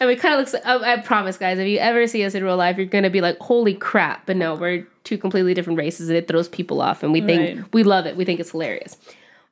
And 0.00 0.08
we 0.08 0.16
kind 0.16 0.34
of 0.34 0.52
look 0.52 0.66
I, 0.66 0.94
I, 0.94 0.96
promise 0.96 1.36
guys 1.38 1.60
if 1.60 1.68
you 1.68 1.78
ever 1.78 2.08
see 2.08 2.24
us 2.24 2.34
in 2.34 2.42
real 2.42 2.56
life 2.56 2.76
you're 2.76 2.86
gonna 2.86 3.08
be 3.08 3.20
like 3.20 3.38
holy 3.38 3.74
crap. 3.74 4.26
But 4.26 4.36
no 4.36 4.56
we're 4.56 4.84
two 5.04 5.16
completely 5.16 5.54
different 5.54 5.78
races 5.78 6.08
and 6.08 6.18
it 6.18 6.26
throws 6.26 6.48
people 6.48 6.80
off 6.80 7.04
and 7.04 7.12
we 7.12 7.20
think 7.20 7.60
right. 7.60 7.72
we 7.72 7.84
love 7.84 8.06
it. 8.06 8.16
We 8.16 8.24
think 8.24 8.40
it's 8.40 8.50
hilarious. 8.50 8.96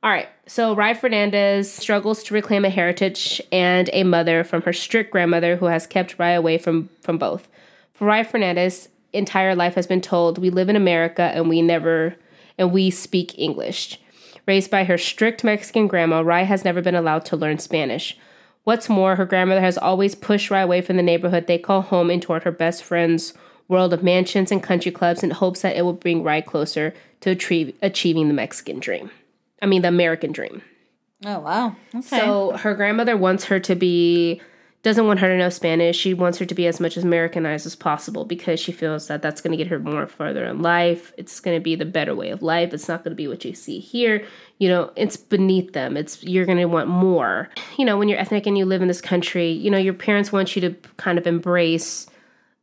All 0.03 0.11
right 0.11 0.27
so 0.45 0.75
Rai 0.75 0.93
Fernandez 0.93 1.71
struggles 1.71 2.21
to 2.23 2.33
reclaim 2.33 2.65
a 2.65 2.69
heritage 2.69 3.41
and 3.53 3.89
a 3.93 4.03
mother 4.03 4.43
from 4.43 4.61
her 4.63 4.73
strict 4.73 5.11
grandmother 5.11 5.55
who 5.55 5.67
has 5.67 5.87
kept 5.87 6.19
Rai 6.19 6.33
away 6.33 6.57
from 6.57 6.89
from 7.01 7.17
both. 7.17 7.47
For 7.93 8.05
Rai 8.05 8.25
Fernandez 8.25 8.89
entire 9.13 9.55
life 9.55 9.75
has 9.75 9.87
been 9.87 10.01
told 10.01 10.37
we 10.37 10.49
live 10.49 10.67
in 10.67 10.75
America 10.75 11.31
and 11.33 11.47
we 11.47 11.61
never 11.61 12.17
and 12.57 12.73
we 12.73 12.89
speak 12.89 13.39
English 13.39 14.00
Raised 14.47 14.71
by 14.71 14.83
her 14.83 14.97
strict 14.97 15.43
Mexican 15.43 15.87
grandma, 15.87 16.21
Rai 16.21 16.45
has 16.45 16.65
never 16.65 16.81
been 16.81 16.95
allowed 16.95 17.25
to 17.25 17.35
learn 17.35 17.59
Spanish. 17.59 18.17
What's 18.63 18.89
more, 18.89 19.15
her 19.15 19.25
grandmother 19.25 19.61
has 19.61 19.77
always 19.77 20.15
pushed 20.15 20.51
Rai 20.51 20.61
away 20.61 20.81
from 20.81 20.97
the 20.97 21.03
neighborhood 21.03 21.47
they 21.47 21.57
call 21.57 21.81
home 21.81 22.09
and 22.09 22.21
toward 22.21 22.43
her 22.43 22.51
best 22.51 22.83
friend's 22.83 23.33
world 23.67 23.93
of 23.93 24.03
mansions 24.03 24.51
and 24.51 24.61
country 24.61 24.91
clubs 24.91 25.23
in 25.23 25.31
hopes 25.31 25.61
that 25.61 25.75
it 25.75 25.83
will 25.83 25.93
bring 25.93 26.23
Rai 26.23 26.41
closer 26.41 26.93
to 27.21 27.31
achieve, 27.31 27.75
achieving 27.81 28.27
the 28.27 28.33
Mexican 28.33 28.79
dream. 28.79 29.09
I 29.61 29.65
mean, 29.65 29.83
the 29.83 29.87
American 29.87 30.31
dream. 30.31 30.61
Oh, 31.25 31.39
wow. 31.39 31.75
Okay. 31.95 32.01
So 32.01 32.57
her 32.57 32.73
grandmother 32.73 33.15
wants 33.15 33.45
her 33.45 33.59
to 33.59 33.75
be 33.75 34.41
doesn't 34.83 35.05
want 35.05 35.19
her 35.19 35.27
to 35.27 35.37
know 35.37 35.49
Spanish. 35.49 35.95
She 35.95 36.13
wants 36.13 36.39
her 36.39 36.45
to 36.45 36.55
be 36.55 36.65
as 36.65 36.79
much 36.79 36.97
as 36.97 37.03
Americanized 37.03 37.67
as 37.67 37.75
possible 37.75 38.25
because 38.25 38.59
she 38.59 38.71
feels 38.71 39.07
that 39.07 39.21
that's 39.21 39.39
going 39.39 39.51
to 39.51 39.57
get 39.57 39.67
her 39.67 39.77
more 39.77 40.07
further 40.07 40.45
in 40.45 40.61
life. 40.61 41.13
It's 41.17 41.39
going 41.39 41.55
to 41.55 41.63
be 41.63 41.75
the 41.75 41.85
better 41.85 42.15
way 42.15 42.29
of 42.31 42.41
life. 42.41 42.73
It's 42.73 42.87
not 42.87 43.03
going 43.03 43.11
to 43.11 43.15
be 43.15 43.27
what 43.27 43.45
you 43.45 43.53
see 43.53 43.79
here. 43.79 44.25
You 44.57 44.69
know, 44.69 44.91
it's 44.95 45.17
beneath 45.17 45.73
them. 45.73 45.97
It's 45.97 46.23
you're 46.23 46.47
going 46.47 46.57
to 46.57 46.65
want 46.65 46.89
more. 46.89 47.49
You 47.77 47.85
know, 47.85 47.97
when 47.97 48.09
you're 48.09 48.19
ethnic 48.19 48.47
and 48.47 48.57
you 48.57 48.65
live 48.65 48.81
in 48.81 48.87
this 48.87 49.01
country, 49.01 49.51
you 49.51 49.69
know, 49.69 49.77
your 49.77 49.93
parents 49.93 50.31
want 50.31 50.55
you 50.55 50.61
to 50.63 50.71
kind 50.97 51.19
of 51.19 51.27
embrace 51.27 52.07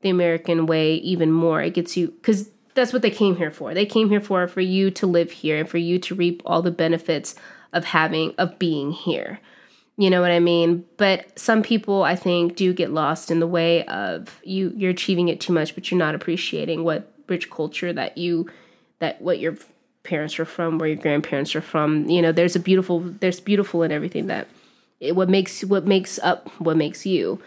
the 0.00 0.10
American 0.10 0.66
way 0.66 0.94
even 0.96 1.30
more. 1.30 1.62
It 1.62 1.74
gets 1.74 1.96
you 1.96 2.08
cuz 2.22 2.50
that's 2.74 2.92
what 2.92 3.02
they 3.02 3.10
came 3.10 3.36
here 3.36 3.50
for. 3.50 3.74
They 3.74 3.86
came 3.86 4.08
here 4.08 4.20
for 4.20 4.46
for 4.48 4.60
you 4.60 4.90
to 4.92 5.06
live 5.06 5.30
here 5.30 5.58
and 5.58 5.68
for 5.68 5.78
you 5.78 5.98
to 6.00 6.14
reap 6.14 6.42
all 6.46 6.62
the 6.62 6.70
benefits 6.70 7.34
of 7.72 7.84
having 7.84 8.34
of 8.38 8.58
being 8.58 8.92
here. 8.92 9.40
You 9.98 10.08
know 10.08 10.22
what 10.22 10.30
I 10.30 10.40
mean? 10.40 10.86
But 10.96 11.38
some 11.38 11.62
people 11.62 12.04
I 12.04 12.16
think 12.16 12.56
do 12.56 12.72
get 12.72 12.92
lost 12.92 13.30
in 13.30 13.40
the 13.40 13.46
way 13.46 13.84
of 13.86 14.40
you 14.42 14.72
you're 14.74 14.92
achieving 14.92 15.28
it 15.28 15.40
too 15.40 15.52
much 15.52 15.74
but 15.74 15.90
you're 15.90 15.98
not 15.98 16.14
appreciating 16.14 16.84
what 16.84 17.12
rich 17.28 17.50
culture 17.50 17.92
that 17.92 18.16
you 18.16 18.48
that 19.00 19.20
what 19.20 19.38
your 19.38 19.56
parents 20.08 20.38
are 20.38 20.44
from, 20.44 20.78
where 20.78 20.88
your 20.88 20.96
grandparents 20.96 21.54
are 21.54 21.60
from. 21.60 22.08
You 22.08 22.22
know, 22.22 22.32
there's 22.32 22.56
a 22.56 22.60
beautiful 22.60 23.00
there's 23.00 23.40
beautiful 23.40 23.82
in 23.82 23.92
everything 23.92 24.28
that 24.28 24.48
it, 25.00 25.14
what 25.14 25.28
makes 25.28 25.64
what 25.64 25.86
makes 25.86 26.18
up 26.20 26.48
what 26.58 26.76
makes 26.76 27.06
you 27.06 27.40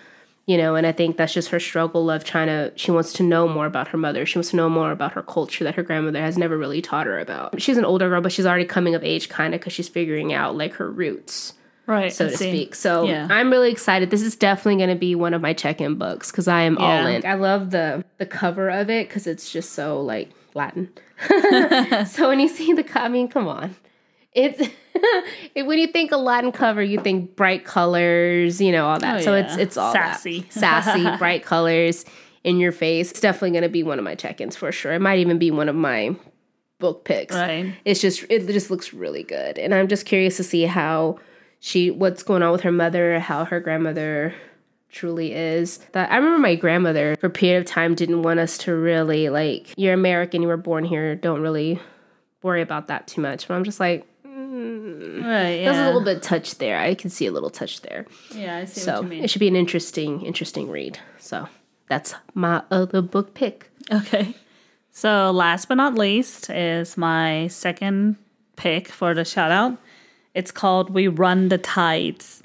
you 0.45 0.57
know 0.57 0.75
and 0.75 0.87
i 0.87 0.91
think 0.91 1.17
that's 1.17 1.33
just 1.33 1.49
her 1.49 1.59
struggle 1.59 2.09
of 2.09 2.23
trying 2.23 2.47
to 2.47 2.71
she 2.75 2.91
wants 2.91 3.13
to 3.13 3.23
know 3.23 3.47
more 3.47 3.65
about 3.65 3.89
her 3.89 3.97
mother 3.97 4.25
she 4.25 4.37
wants 4.37 4.49
to 4.49 4.55
know 4.55 4.69
more 4.69 4.91
about 4.91 5.11
her 5.11 5.21
culture 5.21 5.63
that 5.63 5.75
her 5.75 5.83
grandmother 5.83 6.21
has 6.21 6.37
never 6.37 6.57
really 6.57 6.81
taught 6.81 7.05
her 7.05 7.19
about 7.19 7.61
she's 7.61 7.77
an 7.77 7.85
older 7.85 8.09
girl 8.09 8.21
but 8.21 8.31
she's 8.31 8.45
already 8.45 8.65
coming 8.65 8.95
of 8.95 9.03
age 9.03 9.29
kind 9.29 9.53
of 9.53 9.59
because 9.59 9.73
she's 9.73 9.89
figuring 9.89 10.33
out 10.33 10.55
like 10.55 10.73
her 10.73 10.89
roots 10.89 11.53
Right. 11.91 12.11
so 12.13 12.25
I 12.27 12.29
to 12.29 12.37
see. 12.37 12.49
speak. 12.51 12.75
So 12.75 13.03
Yeah. 13.05 13.27
I'm 13.29 13.51
really 13.51 13.71
excited. 13.71 14.09
This 14.09 14.21
is 14.21 14.35
definitely 14.35 14.77
going 14.77 14.89
to 14.95 14.99
be 14.99 15.13
one 15.15 15.33
of 15.33 15.41
my 15.41 15.53
check-in 15.53 15.95
books 15.95 16.31
because 16.31 16.47
I 16.47 16.61
am 16.61 16.77
all 16.77 17.05
in. 17.05 17.25
I 17.25 17.33
love 17.35 17.71
the 17.71 18.03
the 18.17 18.25
cover 18.25 18.69
of 18.69 18.89
it 18.89 19.07
because 19.09 19.27
it's 19.27 19.51
just 19.51 19.73
so 19.73 20.01
like 20.01 20.29
Latin. 20.53 20.89
so 22.07 22.27
when 22.29 22.39
you 22.39 22.47
see 22.47 22.73
the, 22.73 22.85
I 22.99 23.07
mean, 23.09 23.27
come 23.27 23.47
on, 23.47 23.75
it's 24.33 24.59
it, 25.55 25.63
when 25.65 25.77
you 25.79 25.87
think 25.87 26.11
a 26.11 26.17
Latin 26.17 26.51
cover, 26.51 26.81
you 26.81 26.99
think 26.99 27.35
bright 27.35 27.65
colors, 27.65 28.59
you 28.61 28.71
know, 28.71 28.87
all 28.87 28.99
that. 28.99 29.19
Oh, 29.19 29.21
so 29.21 29.35
yeah. 29.35 29.45
it's 29.45 29.57
it's 29.57 29.77
all 29.77 29.93
Sassy. 29.93 30.41
that. 30.41 30.53
sassy, 30.53 31.17
bright 31.17 31.43
colors 31.43 32.05
in 32.43 32.59
your 32.59 32.71
face. 32.71 33.11
It's 33.11 33.19
definitely 33.19 33.51
going 33.51 33.63
to 33.63 33.69
be 33.69 33.83
one 33.83 33.99
of 33.99 34.05
my 34.05 34.15
check-ins 34.15 34.55
for 34.55 34.71
sure. 34.71 34.93
It 34.93 34.99
might 35.01 35.19
even 35.19 35.37
be 35.37 35.51
one 35.51 35.69
of 35.69 35.75
my 35.75 36.15
book 36.79 37.05
picks 37.05 37.35
Right. 37.35 37.75
it's 37.85 38.01
just 38.01 38.25
it 38.27 38.47
just 38.47 38.71
looks 38.71 38.91
really 38.91 39.21
good 39.21 39.59
and 39.59 39.71
i'm 39.71 39.87
just 39.87 40.07
curious 40.07 40.37
to 40.37 40.43
see 40.43 40.63
how 40.63 41.19
she 41.63 41.89
what's 41.91 42.23
going 42.23 42.43
on 42.43 42.51
with 42.51 42.61
her 42.61 42.71
mother 42.71 43.19
how 43.19 43.45
her 43.45 43.59
grandmother 43.61 44.33
truly 44.89 45.31
is 45.33 45.77
that 45.93 46.11
i 46.11 46.17
remember 46.17 46.37
my 46.39 46.55
grandmother 46.55 47.15
for 47.21 47.27
a 47.27 47.29
period 47.29 47.59
of 47.61 47.65
time 47.65 47.95
didn't 47.95 48.23
want 48.23 48.39
us 48.41 48.57
to 48.57 48.73
really 48.75 49.29
like 49.29 49.73
you're 49.77 49.93
american 49.93 50.41
you 50.41 50.47
were 50.49 50.57
born 50.57 50.83
here 50.83 51.15
don't 51.15 51.39
really 51.41 51.79
worry 52.43 52.61
about 52.61 52.87
that 52.87 53.07
too 53.07 53.21
much 53.21 53.47
but 53.47 53.53
i'm 53.53 53.63
just 53.63 53.79
like 53.79 54.05
mm, 54.27 55.23
Right. 55.23 55.61
yeah. 55.61 55.71
there's 55.71 55.77
a 55.77 55.85
little 55.85 56.03
bit 56.03 56.21
touch 56.21 56.57
there 56.57 56.77
i 56.79 56.93
can 56.95 57.09
see 57.09 57.25
a 57.25 57.31
little 57.31 57.49
touch 57.51 57.81
there 57.83 58.05
Yeah, 58.35 58.57
I 58.57 58.65
see 58.65 58.81
so 58.81 58.93
what 58.95 59.03
you 59.03 59.07
mean. 59.09 59.23
it 59.23 59.29
should 59.29 59.39
be 59.39 59.47
an 59.47 59.55
interesting 59.55 60.23
interesting 60.23 60.69
read 60.69 60.99
so 61.19 61.47
that's 61.87 62.13
my 62.33 62.63
other 62.71 63.01
book 63.01 63.33
pick 63.33 63.69
Okay. 63.91 64.35
So, 64.93 65.31
last 65.31 65.67
but 65.67 65.75
not 65.75 65.95
least 65.95 66.49
is 66.49 66.95
my 66.97 67.47
second 67.47 68.15
pick 68.57 68.87
for 68.89 69.13
the 69.13 69.23
shout 69.25 69.51
out. 69.51 69.77
It's 70.33 70.51
called 70.51 70.89
We 70.89 71.07
Run 71.07 71.49
the 71.49 71.57
Tides 71.57 72.41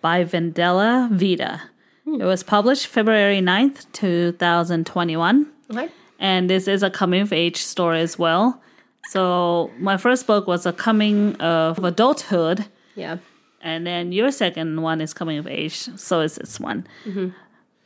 by 0.00 0.24
Vendela 0.24 1.08
Vida. 1.10 1.62
It 2.06 2.24
was 2.24 2.42
published 2.42 2.86
February 2.86 3.40
9th, 3.40 3.86
2021. 3.92 5.46
okay 5.70 5.88
And 6.18 6.50
this 6.50 6.66
is 6.68 6.82
a 6.82 6.90
coming 6.90 7.22
of 7.22 7.32
age 7.32 7.56
story 7.58 8.00
as 8.00 8.18
well. 8.18 8.60
So, 9.08 9.70
my 9.78 9.96
first 9.96 10.26
book 10.26 10.46
was 10.46 10.66
a 10.66 10.72
coming 10.72 11.36
of 11.36 11.82
adulthood, 11.82 12.66
yeah 12.94 13.18
and 13.62 13.86
then 13.86 14.12
your 14.12 14.30
second 14.30 14.80
one 14.80 15.00
is 15.00 15.12
coming 15.12 15.38
of 15.38 15.46
age. 15.46 15.88
So 15.96 16.20
is 16.20 16.36
this 16.36 16.58
one. 16.58 16.86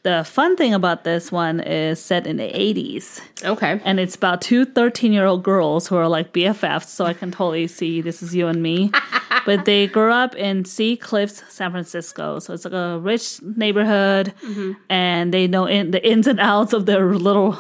The 0.05 0.23
fun 0.25 0.57
thing 0.57 0.75
about 0.75 1.05
this 1.05 1.33
one 1.33 1.61
is 1.61 1.99
set 1.99 2.27
in 2.27 2.37
the 2.37 2.45
80s 2.45 3.23
okay 3.43 3.81
and 3.85 3.99
it's 3.99 4.15
about 4.15 4.43
two 4.43 4.67
13 4.67 5.15
year 5.15 5.25
old 5.25 5.43
girls 5.43 5.89
who 5.89 5.97
are 5.97 6.09
like 6.09 6.33
BFFs. 6.33 6.87
So 6.87 7.07
I 7.07 7.15
can 7.15 7.31
totally 7.31 7.67
see 7.67 8.01
this 8.03 8.23
is 8.23 8.35
you 8.35 8.47
and 8.47 8.63
me. 8.63 8.93
but 9.47 9.65
they 9.65 9.87
grew 9.87 10.13
up 10.13 10.35
in 10.35 10.65
Sea 10.65 10.97
Cliffs, 10.97 11.43
San 11.49 11.71
Francisco. 11.71 12.39
So 12.39 12.53
it's 12.53 12.65
like 12.65 12.75
a 12.75 12.99
rich 12.99 13.43
neighborhood, 13.43 14.35
and 14.89 15.33
they 15.33 15.47
know 15.47 15.67
in, 15.67 15.91
the 15.91 16.07
ins 16.07 16.27
and 16.27 16.41
outs 16.41 16.73
of 16.73 16.87
their 16.87 17.15
little, 17.15 17.57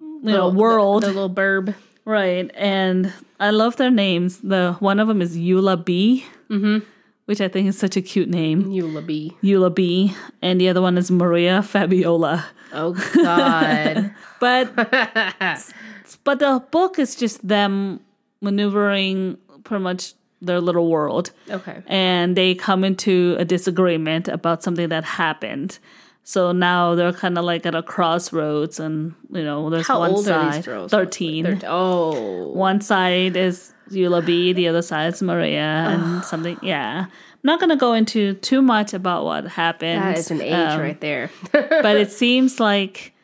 you 0.00 0.32
know, 0.32 0.50
world. 0.50 1.02
the 1.02 1.08
little 1.08 1.30
burb 1.30 1.74
right. 2.04 2.50
And 2.54 3.12
I 3.38 3.50
love 3.50 3.76
their 3.76 3.90
names. 3.90 4.40
The 4.40 4.76
one 4.80 4.98
of 4.98 5.08
them 5.08 5.22
is 5.22 5.36
Eulabee, 5.36 6.24
mm-hmm. 6.48 6.78
which 7.26 7.40
I 7.40 7.48
think 7.48 7.68
is 7.68 7.78
such 7.78 7.96
a 7.96 8.02
cute 8.02 8.28
name. 8.28 8.64
Eulabee. 8.64 9.34
Eula 9.42 9.74
B, 9.74 10.14
and 10.42 10.60
the 10.60 10.68
other 10.68 10.82
one 10.82 10.98
is 10.98 11.10
Maria 11.10 11.62
Fabiola. 11.62 12.46
Oh 12.72 12.92
God. 13.14 14.14
But 14.40 14.72
but 16.22 16.38
the 16.38 16.64
book 16.70 17.00
is 17.00 17.16
just 17.16 17.46
them 17.46 17.98
maneuvering 18.40 19.36
pretty 19.64 19.82
much 19.82 20.14
their 20.40 20.60
little 20.60 20.88
world. 20.88 21.30
okay. 21.50 21.82
And 21.86 22.36
they 22.36 22.54
come 22.54 22.84
into 22.84 23.36
a 23.38 23.44
disagreement 23.44 24.28
about 24.28 24.62
something 24.62 24.88
that 24.90 25.04
happened. 25.04 25.78
So 26.24 26.52
now 26.52 26.94
they're 26.94 27.12
kind 27.14 27.38
of 27.38 27.44
like 27.44 27.64
at 27.64 27.74
a 27.74 27.82
crossroads, 27.82 28.78
and 28.78 29.14
you 29.32 29.42
know, 29.42 29.70
there's 29.70 29.86
How 29.88 30.00
one 30.00 30.16
side, 30.22 30.34
are 30.36 30.52
these 30.56 30.64
girls? 30.66 30.90
thirteen. 30.90 31.44
Thir- 31.44 31.66
oh. 31.66 32.48
One 32.52 32.82
side 32.82 33.34
is 33.34 33.72
Eulabee, 33.90 34.54
the 34.54 34.68
other 34.68 34.82
side 34.82 35.14
is 35.14 35.22
Maria, 35.22 35.62
and 35.88 36.22
something. 36.22 36.58
Yeah, 36.60 37.06
I'm 37.06 37.10
not 37.42 37.60
gonna 37.60 37.76
go 37.78 37.94
into 37.94 38.34
too 38.34 38.60
much 38.60 38.92
about 38.92 39.24
what 39.24 39.46
happened. 39.46 40.02
That 40.02 40.18
is 40.18 40.30
an 40.30 40.42
age 40.42 40.52
um, 40.52 40.80
right 40.80 41.00
there. 41.00 41.30
but 41.50 41.96
it 41.96 42.10
seems 42.22 42.60
like 42.60 43.14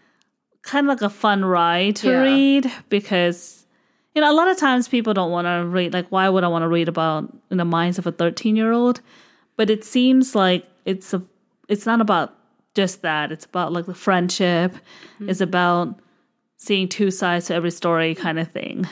kind 0.62 0.86
of 0.86 0.88
like 0.88 1.02
a 1.02 1.10
fun 1.14 1.44
ride 1.44 1.96
to 1.96 2.08
Yeah. 2.08 2.22
read 2.22 2.72
because 2.88 3.63
you 4.14 4.20
know 4.20 4.30
a 4.30 4.36
lot 4.36 4.48
of 4.48 4.56
times 4.56 4.88
people 4.88 5.12
don't 5.14 5.30
want 5.30 5.46
to 5.46 5.66
read 5.66 5.92
like 5.92 6.06
why 6.08 6.28
would 6.28 6.44
i 6.44 6.48
want 6.48 6.62
to 6.62 6.68
read 6.68 6.88
about 6.88 7.32
in 7.50 7.56
the 7.58 7.64
minds 7.64 7.98
of 7.98 8.06
a 8.06 8.12
13 8.12 8.56
year 8.56 8.72
old 8.72 9.00
but 9.56 9.70
it 9.70 9.84
seems 9.84 10.34
like 10.34 10.66
it's 10.84 11.12
a 11.14 11.22
it's 11.68 11.86
not 11.86 12.00
about 12.00 12.34
just 12.74 13.02
that 13.02 13.30
it's 13.32 13.44
about 13.44 13.72
like 13.72 13.86
the 13.86 13.94
friendship. 13.94 14.74
It's 15.20 15.40
about 15.40 16.00
seeing 16.56 16.88
two 16.88 17.10
sides 17.10 17.46
to 17.46 17.54
every 17.54 17.70
story 17.70 18.14
kind 18.14 18.38
of 18.38 18.50
thing 18.50 18.84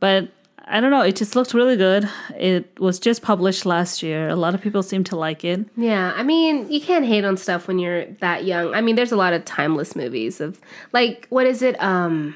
but 0.00 0.30
i 0.66 0.80
don't 0.80 0.90
know 0.90 1.00
it 1.02 1.16
just 1.16 1.34
looked 1.36 1.54
really 1.54 1.76
good. 1.76 2.08
It 2.36 2.78
was 2.80 2.98
just 2.98 3.22
published 3.22 3.66
last 3.66 4.02
year. 4.02 4.28
A 4.28 4.36
lot 4.36 4.54
of 4.54 4.60
people 4.60 4.82
seem 4.82 5.04
to 5.04 5.16
like 5.16 5.44
it. 5.44 5.60
Yeah, 5.76 6.12
I 6.16 6.22
mean, 6.22 6.70
you 6.70 6.80
can't 6.80 7.04
hate 7.04 7.24
on 7.24 7.36
stuff 7.36 7.66
when 7.68 7.78
you're 7.78 8.06
that 8.20 8.44
young. 8.44 8.74
I 8.74 8.80
mean, 8.80 8.94
there's 8.96 9.12
a 9.12 9.16
lot 9.16 9.32
of 9.32 9.44
timeless 9.44 9.94
movies 9.96 10.40
of 10.40 10.60
like 10.92 11.26
what 11.30 11.46
is 11.46 11.62
it? 11.62 11.80
Um 11.82 12.34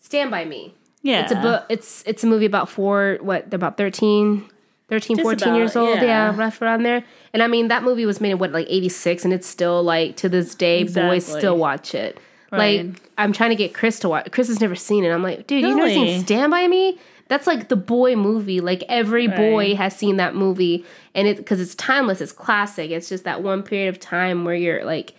Stand 0.00 0.30
by 0.30 0.44
Me. 0.44 0.74
Yeah 1.02 1.22
It's 1.22 1.32
a 1.32 1.36
book 1.36 1.64
it's 1.68 2.02
it's 2.06 2.24
a 2.24 2.26
movie 2.26 2.46
about 2.46 2.68
four 2.68 3.18
what 3.20 3.50
they're 3.50 3.56
about 3.56 3.76
13 3.76 4.44
13 4.88 5.16
Just 5.18 5.24
14 5.24 5.54
years 5.54 5.76
old. 5.76 5.96
yeah. 5.96 6.02
yeah. 6.02 6.36
rough 6.36 6.60
around 6.60 6.82
there. 6.82 7.04
And 7.32 7.42
i 7.42 7.46
mean 7.46 7.68
that 7.68 7.82
movie 7.84 8.06
was 8.06 8.20
made 8.20 8.32
in 8.32 8.38
what 8.38 8.52
like 8.52 8.66
86 8.68 9.24
and 9.24 9.32
it's 9.32 9.46
still 9.46 9.82
like 9.82 10.16
to 10.16 10.28
this 10.28 10.54
day 10.54 10.84
boys 10.84 11.24
still 11.26 11.56
watch 11.56 11.94
it. 11.94 12.18
Right. 12.52 12.84
like 12.86 13.10
i'm 13.16 13.32
trying 13.32 13.50
to 13.50 13.56
get 13.56 13.72
chris 13.74 14.00
to 14.00 14.08
watch 14.08 14.28
chris 14.32 14.48
has 14.48 14.60
never 14.60 14.74
seen 14.74 15.04
it. 15.04 15.10
I'm 15.10 15.22
like 15.22 15.46
dude 15.46 15.62
you've 15.62 15.76
never 15.76 15.88
seen 15.88 16.20
stand 16.24 16.50
by 16.50 16.66
me? 16.66 16.98
That's 17.28 17.46
like 17.46 17.68
the 17.68 17.76
boy 17.76 18.16
movie. 18.16 18.60
Like 18.60 18.82
every 18.88 19.28
boy 19.28 19.76
has 19.76 19.94
seen 19.94 20.16
that 20.16 20.34
movie. 20.34 20.84
And 21.14 21.28
it 21.28 21.36
because 21.36 21.60
it's 21.60 21.76
timeless 21.76 22.20
it's 22.20 22.32
classic. 22.32 22.90
It's 22.90 23.08
just 23.08 23.22
that 23.22 23.40
one 23.44 23.62
period 23.62 23.88
of 23.88 24.00
time 24.00 24.44
where 24.44 24.56
you're 24.56 24.84
like 24.84 25.12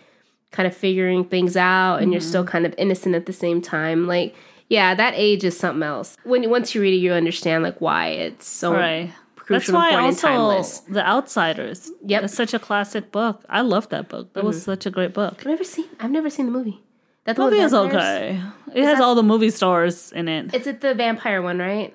kind 0.50 0.66
of 0.66 0.76
figuring 0.76 1.24
things 1.24 1.56
out 1.56 2.02
and 2.02 2.12
you're 2.12 2.20
Mm-hmm. 2.20 2.28
still 2.28 2.44
kind 2.44 2.66
of 2.66 2.74
innocent 2.76 3.14
at 3.14 3.24
the 3.24 3.32
same 3.32 3.62
time. 3.62 4.06
Like 4.06 4.34
yeah 4.76 4.94
that 5.02 5.12
age 5.16 5.42
is 5.50 5.54
something 5.64 5.82
else 5.94 6.16
when 6.24 6.48
once 6.56 6.74
you 6.74 6.80
read 6.84 6.94
it 6.94 7.02
you 7.06 7.12
understand 7.12 7.62
like 7.68 7.78
why 7.80 8.04
it's 8.26 8.46
so 8.46 8.72
Right. 8.72 9.12
crucial 9.36 9.74
That's 9.74 9.92
why 9.94 10.00
also 10.06 10.26
timeless 10.28 10.70
The 10.98 11.04
Outsiders. 11.14 11.90
Yep. 12.12 12.20
It's 12.24 12.34
such 12.42 12.52
a 12.54 12.58
classic 12.68 13.04
book. 13.18 13.36
I 13.48 13.60
love 13.74 13.88
that 13.94 14.08
book. 14.08 14.32
That 14.34 14.44
was 14.44 14.56
mm-hmm. 14.58 14.72
such 14.72 14.86
a 14.86 14.90
great 14.96 15.12
book. 15.20 15.34
i've 15.40 15.46
never 15.54 15.64
seen 15.74 15.86
i've 16.00 16.10
never 16.18 16.30
seen 16.36 16.46
the 16.50 16.52
movie 16.58 16.78
that 17.24 17.36
the 17.36 17.42
movie 17.44 17.58
is 17.68 17.74
okay. 17.74 18.40
It 18.74 18.82
has 18.84 18.98
that- 18.98 19.04
all 19.04 19.14
the 19.22 19.22
movie 19.32 19.50
stars 19.50 19.96
in 20.12 20.26
it. 20.28 20.54
it's 20.56 20.66
it 20.66 20.80
the 20.80 20.94
vampire 20.94 21.40
one 21.42 21.58
right 21.58 21.90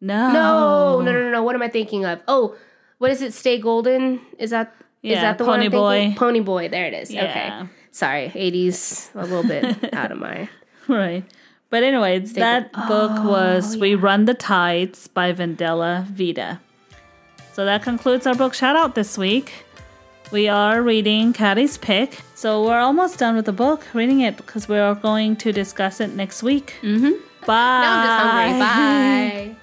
No. 0.00 0.32
no 0.32 1.00
no 1.06 1.10
no 1.12 1.30
no 1.36 1.40
what 1.46 1.54
am 1.58 1.62
i 1.62 1.68
thinking 1.78 2.04
of 2.10 2.20
oh 2.28 2.54
what 2.98 3.10
is 3.14 3.20
it 3.26 3.32
stay 3.42 3.56
golden 3.58 4.20
is 4.38 4.50
that 4.50 4.68
is 5.02 5.10
Yeah, 5.12 5.22
that 5.26 5.38
the 5.38 5.44
one 5.44 5.58
Pony 5.60 5.66
I'm? 5.66 5.82
Boy. 5.82 6.14
pony 6.16 6.40
boy 6.40 6.64
there 6.74 6.86
it 6.90 6.94
is 7.02 7.10
Yeah. 7.10 7.24
okay 7.28 7.48
sorry 7.90 8.24
80s 8.34 9.10
a 9.14 9.24
little 9.26 9.46
bit 9.54 9.64
out 10.00 10.10
of 10.12 10.18
my 10.18 10.48
Right. 10.88 11.24
But 11.72 11.84
anyway, 11.84 12.18
that 12.18 12.70
book 12.86 13.24
was 13.24 13.78
We 13.78 13.94
Run 13.94 14.26
the 14.26 14.34
Tides 14.34 15.08
by 15.08 15.32
Vendela 15.32 16.04
Vida. 16.04 16.60
So 17.54 17.64
that 17.64 17.82
concludes 17.82 18.26
our 18.26 18.34
book 18.34 18.52
shout 18.52 18.76
out 18.76 18.94
this 18.94 19.16
week. 19.16 19.64
We 20.30 20.48
are 20.48 20.82
reading 20.82 21.32
Caddy's 21.32 21.78
Pick. 21.78 22.20
So 22.34 22.62
we're 22.62 22.78
almost 22.78 23.18
done 23.18 23.36
with 23.36 23.46
the 23.46 23.54
book, 23.54 23.86
reading 23.94 24.20
it 24.20 24.36
because 24.36 24.68
we 24.68 24.76
are 24.76 24.94
going 24.94 25.34
to 25.36 25.50
discuss 25.50 25.98
it 25.98 26.14
next 26.14 26.42
week. 26.42 26.74
Mm-hmm. 26.82 27.12
Bye. 27.46 27.80
now 27.80 27.98
i'm 27.98 28.04
just 28.04 28.70
hungry 28.70 29.54
bye 29.54 29.61